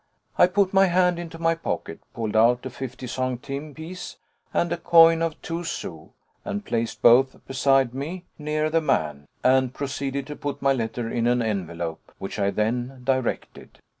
[0.35, 4.17] I put my hand into my pocket, pulled out a fifty centimes piece
[4.51, 6.09] and a coin of two sous,
[6.43, 11.27] and placed both beside me, near the man, and proceeded to put my letter in
[11.27, 13.77] an envelope, which I then directed.